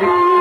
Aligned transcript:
victory. 0.00 0.34